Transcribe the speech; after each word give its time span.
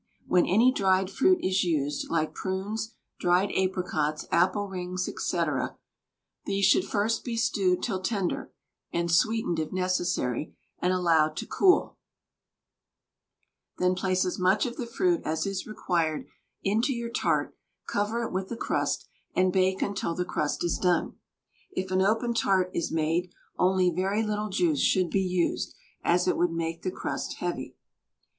When 0.25 0.47
any 0.47 0.71
dried 0.71 1.11
fruit 1.11 1.37
is 1.45 1.63
used, 1.63 2.09
like 2.09 2.33
prunes, 2.33 2.95
dried 3.19 3.51
apricots, 3.55 4.25
apple 4.31 4.67
rings, 4.67 5.05
&c., 5.05 5.41
these 6.45 6.65
should 6.65 6.85
first 6.85 7.23
be 7.23 7.37
stewed 7.37 7.83
till 7.83 8.01
tender, 8.01 8.51
and 8.91 9.11
sweetened 9.11 9.59
if 9.59 9.71
necessary, 9.71 10.55
and 10.79 10.91
allowed 10.91 11.37
to 11.37 11.45
cool; 11.45 11.99
then 13.77 13.93
place 13.93 14.25
as 14.25 14.39
much 14.39 14.65
of 14.65 14.75
the 14.77 14.87
fruit 14.87 15.21
as 15.23 15.45
is 15.45 15.67
required 15.67 16.25
into 16.63 16.93
your 16.93 17.11
tart, 17.11 17.55
cover 17.85 18.23
it 18.23 18.31
with 18.33 18.51
a 18.51 18.57
crust, 18.57 19.07
and 19.35 19.53
bake 19.53 19.83
until 19.83 20.15
the 20.15 20.25
crust 20.25 20.63
is 20.63 20.79
done. 20.79 21.13
If 21.73 21.91
an 21.91 22.01
open 22.01 22.33
tart 22.33 22.71
is 22.73 22.91
made, 22.91 23.31
only 23.59 23.91
very 23.91 24.23
little 24.23 24.49
juice 24.49 24.81
should 24.81 25.11
be 25.11 25.21
used, 25.21 25.75
as 26.03 26.27
it 26.27 26.37
would 26.37 26.51
make 26.53 26.81
the 26.81 26.89
crust 26.89 27.35
heavy. 27.35 27.75